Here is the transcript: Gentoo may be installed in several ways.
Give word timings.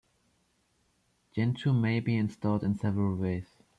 Gentoo 1.35 1.73
may 1.73 1.99
be 1.99 2.17
installed 2.17 2.63
in 2.63 2.73
several 2.73 3.15
ways. 3.15 3.59